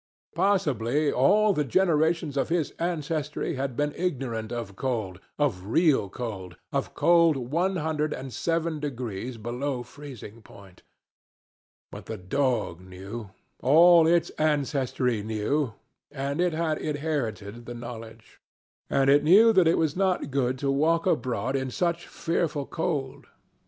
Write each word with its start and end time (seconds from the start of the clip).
Possibly 0.33 1.11
all 1.11 1.53
the 1.53 1.63
generations 1.63 2.35
of 2.35 2.49
his 2.49 2.71
ancestry 2.79 3.53
had 3.53 3.77
been 3.77 3.93
ignorant 3.95 4.51
of 4.51 4.75
cold, 4.75 5.19
of 5.37 5.67
real 5.67 6.09
cold, 6.09 6.57
of 6.73 6.95
cold 6.95 7.37
one 7.37 7.75
hundred 7.75 8.11
and 8.11 8.33
seven 8.33 8.79
degrees 8.79 9.37
below 9.37 9.83
freezing 9.83 10.41
point. 10.41 10.81
But 11.91 12.07
the 12.07 12.17
dog 12.17 12.79
knew; 12.81 13.29
all 13.59 14.07
its 14.07 14.31
ancestry 14.41 15.21
knew, 15.21 15.73
and 16.11 16.41
it 16.41 16.53
had 16.53 16.79
inherited 16.79 17.67
the 17.67 17.75
knowledge. 17.75 18.41
And 18.89 19.07
it 19.07 19.23
knew 19.23 19.53
that 19.53 19.67
it 19.67 19.77
was 19.77 19.95
not 19.95 20.31
good 20.31 20.57
to 20.65 20.71
walk 20.71 21.05
abroad 21.05 21.55
in 21.55 21.69
such 21.69 22.07
fearful 22.07 22.65
cold. 22.65 23.27